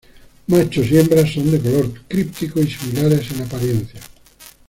Machos 0.47 0.89
y 0.89 0.97
hembras 0.97 1.31
son 1.31 1.51
de 1.51 1.59
color 1.59 1.93
críptico 2.07 2.59
y 2.59 2.65
similares 2.67 3.29
en 3.33 3.41
apariencia. 3.43 4.01